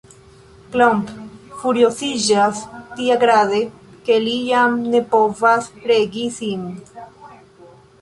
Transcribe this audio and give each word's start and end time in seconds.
Klomp 0.75 1.11
furioziĝas 1.59 2.63
tiagrade, 2.97 3.61
ke 4.09 4.19
li 4.27 4.35
jam 4.49 4.83
ne 4.97 5.05
povas 5.15 5.73
regi 5.95 6.29
sin. 6.43 6.69